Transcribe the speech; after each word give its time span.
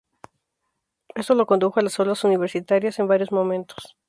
Esto 1.13 1.35
lo 1.35 1.45
condujo 1.45 1.79
a 1.79 1.83
las 1.83 1.99
aulas 1.99 2.23
universitarias 2.23 2.97
en 2.97 3.07
varios 3.07 3.31
momentos. 3.31 3.95